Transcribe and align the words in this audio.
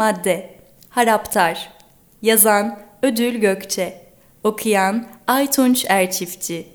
Madde 0.00 0.54
Haraptar 0.90 1.68
Yazan 2.22 2.78
Ödül 3.02 3.34
Gökçe 3.34 4.02
Okuyan 4.44 5.08
Aytunç 5.26 5.84
Erçiftçi 5.88 6.68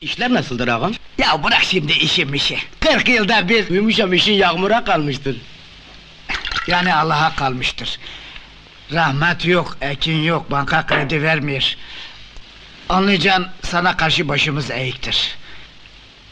İşler 0.00 0.34
nasıldır 0.34 0.68
ağam? 0.68 0.92
Ya 1.18 1.44
bırak 1.44 1.62
şimdi 1.62 1.92
işim 1.92 2.34
işi. 2.34 2.58
40 2.80 3.08
yılda 3.08 3.48
bir 3.48 3.68
Duymuşam 3.68 4.12
işin 4.12 4.32
yağmura 4.32 4.84
kalmıştır. 4.84 5.36
yani 6.66 6.94
Allah'a 6.94 7.36
kalmıştır. 7.36 7.98
Rahmet 8.92 9.46
yok, 9.46 9.76
ekin 9.80 10.22
yok, 10.22 10.50
banka 10.50 10.86
kredi 10.86 11.22
vermiyor. 11.22 11.74
Anlayacağın 12.88 13.46
sana 13.62 13.96
karşı 13.96 14.28
başımız 14.28 14.70
eğiktir. 14.70 15.34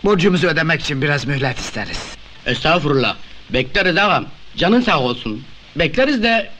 Borcumuzu 0.04 0.46
ödemek 0.46 0.80
için 0.80 1.02
biraz 1.02 1.26
mühlet 1.26 1.58
isteriz. 1.58 2.16
Estağfurullah. 2.46 3.16
Bekleriz 3.50 3.96
ağam. 3.96 4.26
Canın 4.56 4.80
sağ 4.80 5.00
olsun. 5.00 5.44
Bekleriz 5.76 6.22
de... 6.22 6.50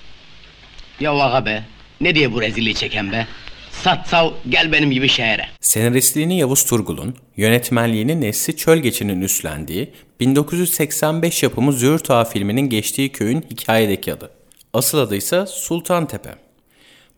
Ya 1.00 1.12
ağa 1.12 1.46
be. 1.46 1.64
Ne 2.00 2.14
diye 2.14 2.32
bu 2.32 2.40
rezilliği 2.42 2.74
çeken 2.74 3.12
be? 3.12 3.26
Sat 3.70 4.08
sav 4.08 4.30
gel 4.48 4.72
benim 4.72 4.90
gibi 4.90 5.08
şehre. 5.08 5.46
Senaristliğini 5.60 6.38
Yavuz 6.38 6.64
Turgul'un, 6.64 7.16
yönetmenliğini 7.36 8.20
Nesli 8.20 8.56
Çölgeç'in 8.56 9.20
üstlendiği 9.20 9.92
1985 10.20 11.42
yapımı 11.42 11.72
Züğürt 11.72 12.10
Ağa 12.10 12.24
filminin 12.24 12.68
geçtiği 12.68 13.12
köyün 13.12 13.44
hikayedeki 13.50 14.12
adı. 14.12 14.30
Asıl 14.72 14.98
adı 14.98 15.16
ise 15.16 15.46
Sultantepe. 15.46 16.34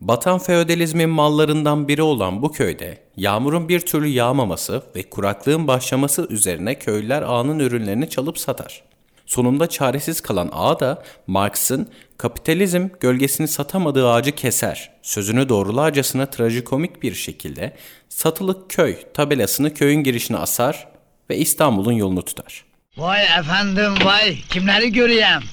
Batan 0.01 0.39
feodalizmin 0.39 1.09
mallarından 1.09 1.87
biri 1.87 2.01
olan 2.01 2.41
bu 2.41 2.51
köyde 2.51 2.97
yağmurun 3.17 3.69
bir 3.69 3.79
türlü 3.79 4.07
yağmaması 4.07 4.83
ve 4.95 5.03
kuraklığın 5.03 5.67
başlaması 5.67 6.27
üzerine 6.29 6.79
köylüler 6.79 7.21
ağanın 7.21 7.59
ürünlerini 7.59 8.09
çalıp 8.09 8.37
satar. 8.37 8.83
Sonunda 9.25 9.69
çaresiz 9.69 10.21
kalan 10.21 10.49
ağa 10.53 10.79
da 10.79 11.03
Marx'ın 11.27 11.89
kapitalizm 12.17 12.87
gölgesini 12.99 13.47
satamadığı 13.47 14.09
ağacı 14.11 14.31
keser 14.31 14.91
sözünü 15.01 15.49
doğrularcasına 15.49 16.25
trajikomik 16.25 17.03
bir 17.03 17.13
şekilde 17.13 17.73
satılık 18.09 18.69
köy 18.69 18.95
tabelasını 19.13 19.73
köyün 19.73 20.03
girişine 20.03 20.37
asar 20.37 20.87
ve 21.29 21.37
İstanbul'un 21.37 21.91
yolunu 21.91 22.25
tutar. 22.25 22.65
Vay 22.97 23.23
efendim 23.39 23.93
vay, 24.05 24.37
kimleri 24.49 24.91
göreyim? 24.91 25.43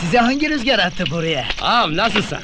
Size 0.00 0.18
hangi 0.18 0.50
rüzgar 0.50 0.78
attı 0.78 1.04
buraya? 1.10 1.44
Ağam 1.62 1.96
nasılsın? 1.96 2.38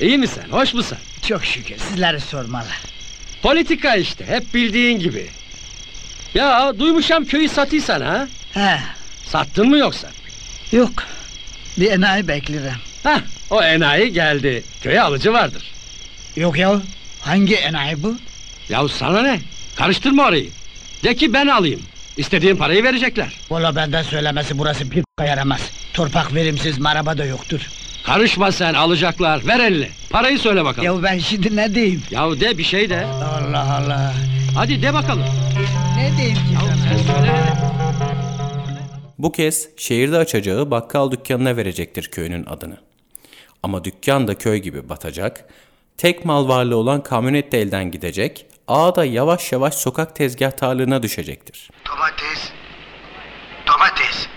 İyi 0.00 0.18
misin? 0.18 0.42
Hoş 0.50 0.74
musun? 0.74 0.98
Çok 1.28 1.44
şükür, 1.44 1.76
sizleri 1.78 2.20
sormalı. 2.20 2.66
Politika 3.42 3.96
işte, 3.96 4.26
hep 4.26 4.54
bildiğin 4.54 4.98
gibi. 4.98 5.26
Ya 6.34 6.78
duymuşam 6.78 7.24
köyü 7.24 7.48
satıysan 7.48 8.00
ha? 8.00 8.28
He, 8.54 8.80
Sattın 9.32 9.68
mı 9.68 9.78
yoksa? 9.78 10.08
yok. 10.72 10.90
Bir 11.76 11.90
enayi 11.90 12.28
beklerim. 12.28 12.72
Heh, 13.02 13.20
o 13.50 13.62
enayi 13.62 14.12
geldi. 14.12 14.62
Köye 14.82 15.02
alıcı 15.02 15.32
vardır. 15.32 15.62
Yok 16.36 16.58
ya, 16.58 16.80
hangi 17.20 17.54
enayi 17.54 18.02
bu? 18.02 18.14
Yahu 18.68 18.88
sana 18.88 19.22
ne? 19.22 19.40
Karıştırma 19.76 20.24
orayı. 20.26 20.48
De 21.04 21.14
ki 21.14 21.32
ben 21.32 21.46
alayım. 21.46 21.80
İstediğin 22.16 22.56
parayı 22.56 22.84
verecekler. 22.84 23.38
Valla 23.50 23.76
benden 23.76 24.02
söylemesi 24.02 24.58
burası 24.58 24.90
bir 24.90 25.04
yaramaz. 25.20 25.60
Torpak 25.94 26.34
verimsiz 26.34 26.78
maraba 26.78 27.18
da 27.18 27.24
yoktur. 27.24 27.60
Karışma 28.04 28.52
sen 28.52 28.74
alacaklar. 28.74 29.46
Ver 29.46 29.60
elini. 29.60 29.88
Parayı 30.10 30.38
söyle 30.38 30.64
bakalım. 30.64 30.84
Ya 30.96 31.02
ben 31.02 31.18
şimdi 31.18 31.56
ne 31.56 31.74
diyeyim? 31.74 32.02
Yahu 32.10 32.40
de 32.40 32.58
bir 32.58 32.64
şey 32.64 32.90
de. 32.90 33.04
Allah 33.06 33.76
Allah. 33.76 34.14
Hadi 34.54 34.82
de 34.82 34.94
bakalım. 34.94 35.24
Ne 35.96 36.16
diyeyim 36.16 36.36
ki 36.36 36.42
sana? 36.60 36.76
sen 36.76 37.14
söyle. 37.14 37.79
Bu 39.22 39.32
kez 39.32 39.68
şehirde 39.76 40.16
açacağı 40.16 40.70
bakkal 40.70 41.10
dükkanına 41.10 41.56
verecektir 41.56 42.10
köyünün 42.10 42.46
adını. 42.46 42.76
Ama 43.62 43.84
dükkan 43.84 44.28
da 44.28 44.38
köy 44.38 44.58
gibi 44.58 44.88
batacak, 44.88 45.44
tek 45.98 46.24
mal 46.24 46.48
varlığı 46.48 46.76
olan 46.76 47.02
kamyonet 47.02 47.52
de 47.52 47.60
elden 47.60 47.90
gidecek, 47.90 48.46
ağa 48.68 48.96
da 48.96 49.04
yavaş 49.04 49.52
yavaş 49.52 49.74
sokak 49.74 50.16
tezgahtarlığına 50.16 51.02
düşecektir. 51.02 51.70
Domates. 51.86 52.52
Domates. 53.66 54.28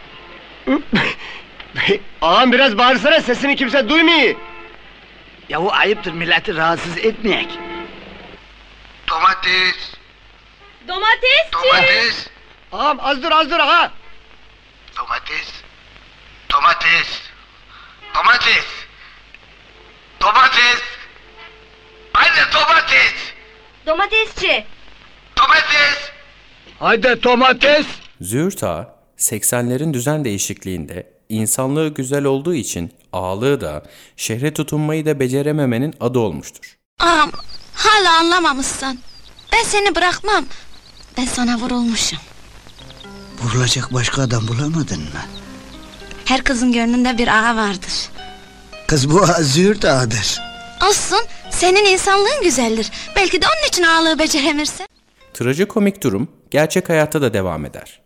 Ağam 2.21 2.51
biraz 2.51 2.77
bağırsana 2.77 3.21
sesini 3.21 3.55
kimse 3.55 3.89
duymuyor. 3.89 4.35
Yahu 5.49 5.71
ayıptır 5.71 6.11
milleti 6.11 6.55
rahatsız 6.55 6.97
etmeyek. 6.97 7.49
Domates. 9.09 9.93
Domatesçi 10.87 11.53
Domates. 11.53 12.27
Ağam 12.71 12.97
az 13.01 13.23
dur 13.23 13.31
az 13.31 13.51
dur 13.51 13.59
ağa. 13.59 14.02
Domates. 14.97 15.47
Domates. 16.49 17.07
Domates. 18.15 18.65
Domates. 20.21 20.81
Haydi 22.13 22.53
domates. 22.53 23.13
Domatesçi 23.85 24.65
Domates. 25.37 25.97
Haydi 26.79 27.23
domates. 27.23 27.85
Züğürt 28.21 28.63
Ağa, 28.63 28.95
80'lerin 29.17 29.93
düzen 29.93 30.25
değişikliğinde 30.25 31.13
insanlığı 31.29 31.93
güzel 31.93 32.23
olduğu 32.23 32.53
için 32.53 32.93
ağalığı 33.13 33.61
da 33.61 33.83
şehre 34.17 34.53
tutunmayı 34.53 35.05
da 35.05 35.19
becerememenin 35.19 35.93
adı 35.99 36.19
olmuştur. 36.19 36.77
Ağam 36.99 37.31
hala 37.75 38.17
anlamamışsın. 38.17 38.99
Ben 39.53 39.63
seni 39.63 39.95
bırakmam. 39.95 40.45
Ben 41.17 41.25
sana 41.25 41.57
vurulmuşum. 41.57 42.19
Vurulacak 43.43 43.93
başka 43.93 44.21
adam 44.21 44.47
bulamadın 44.47 44.99
mı? 44.99 45.21
Her 46.25 46.43
kızın 46.43 46.71
gönlünde 46.71 47.17
bir 47.17 47.27
ağa 47.27 47.55
vardır. 47.55 48.09
Kız 48.87 49.09
bu 49.11 49.25
züğürt 49.41 49.85
ağadır. 49.85 50.41
Olsun 50.89 51.19
senin 51.49 51.85
insanlığın 51.85 52.43
güzeldir. 52.43 52.91
Belki 53.15 53.41
de 53.41 53.45
onun 53.45 53.67
için 53.67 53.83
ağalığı 53.83 54.19
beceremirsin. 54.19 54.87
Trajikomik 55.33 56.03
durum 56.03 56.27
gerçek 56.51 56.89
hayatta 56.89 57.21
da 57.21 57.33
devam 57.33 57.65
eder. 57.65 58.01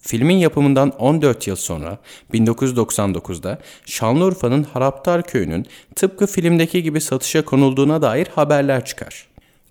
Filmin 0.00 0.36
yapımından 0.36 0.90
14 0.90 1.46
yıl 1.46 1.56
sonra 1.56 1.98
1999'da 2.34 3.58
Şanlıurfa'nın 3.86 4.62
Haraptar 4.72 5.22
Köyü'nün 5.22 5.66
tıpkı 5.96 6.26
filmdeki 6.26 6.82
gibi 6.82 7.00
satışa 7.00 7.44
konulduğuna 7.44 8.02
dair 8.02 8.26
haberler 8.34 8.84
çıkar. 8.84 9.26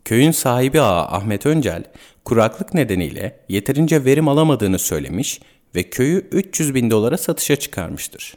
Köyün 0.06 0.32
sahibi 0.32 0.82
ağa 0.82 1.18
Ahmet 1.18 1.46
Öncel, 1.46 1.84
kuraklık 2.26 2.74
nedeniyle 2.74 3.40
yeterince 3.50 4.06
verim 4.06 4.28
alamadığını 4.28 4.80
söylemiş 4.80 5.42
ve 5.76 5.84
köyü 5.84 6.28
300 6.32 6.76
bin 6.76 6.92
dolara 6.92 7.18
satışa 7.18 7.56
çıkarmıştır. 7.56 8.34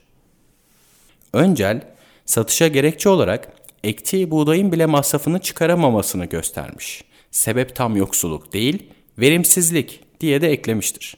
Öncel, 1.32 1.80
satışa 2.26 2.68
gerekçe 2.68 3.08
olarak 3.08 3.48
ektiği 3.84 4.30
buğdayın 4.30 4.72
bile 4.72 4.86
masrafını 4.86 5.38
çıkaramamasını 5.38 6.24
göstermiş. 6.24 7.04
Sebep 7.30 7.76
tam 7.76 7.96
yoksulluk 7.96 8.52
değil, 8.52 8.82
verimsizlik 9.18 10.00
diye 10.20 10.40
de 10.40 10.50
eklemiştir. 10.50 11.16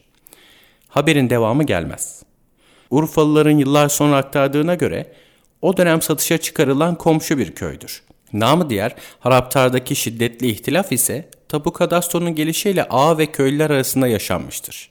Haberin 0.88 1.30
devamı 1.30 1.64
gelmez. 1.64 2.22
Urfalıların 2.90 3.58
yıllar 3.58 3.88
sonra 3.88 4.16
aktardığına 4.16 4.74
göre 4.74 5.12
o 5.62 5.76
dönem 5.76 6.02
satışa 6.02 6.38
çıkarılan 6.38 6.94
komşu 6.94 7.38
bir 7.38 7.54
köydür. 7.54 8.02
Namı 8.32 8.70
diğer 8.70 8.94
Haraptar'daki 9.20 9.96
şiddetli 9.96 10.50
ihtilaf 10.50 10.92
ise 10.92 11.28
tapu 11.48 11.72
kadastronun 11.72 12.34
gelişiyle 12.34 12.84
ağa 12.90 13.18
ve 13.18 13.26
köylüler 13.26 13.70
arasında 13.70 14.08
yaşanmıştır. 14.08 14.90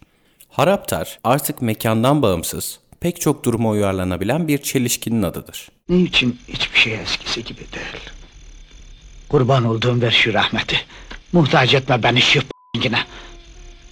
Haraptar 0.50 1.20
artık 1.24 1.62
mekandan 1.62 2.22
bağımsız, 2.22 2.80
pek 3.00 3.22
çok 3.22 3.46
duruma 3.46 3.70
uyarlanabilen 3.70 4.48
bir 4.48 4.58
çelişkinin 4.58 5.24
adıdır. 5.24 5.70
Niçin 5.90 6.40
hiçbir 6.48 6.80
şey 6.80 6.94
eskisi 6.96 7.44
gibi 7.44 7.60
değil? 7.60 8.04
Kurban 9.30 9.66
olduğum 9.66 10.02
ver 10.02 10.12
şu 10.12 10.34
rahmeti. 10.34 10.78
Muhtaç 11.34 11.74
etme 11.74 12.04
beni 12.04 12.22
şu 12.22 12.40
yine. 12.84 13.00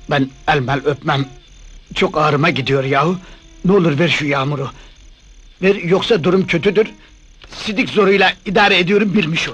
Ben 0.09 0.29
elmel 0.47 0.81
öpmem. 0.85 1.25
Çok 1.95 2.17
ağrıma 2.17 2.49
gidiyor 2.49 2.83
yahu. 2.83 3.17
Ne 3.65 3.71
olur 3.71 3.99
ver 3.99 4.07
şu 4.07 4.25
yağmuru. 4.25 4.69
Ver 5.61 5.75
yoksa 5.75 6.23
durum 6.23 6.47
kötüdür. 6.47 6.87
Sidik 7.49 7.89
zoruyla 7.89 8.33
idare 8.45 8.77
ediyorum 8.79 9.13
bilmiş 9.13 9.49
ol. 9.49 9.53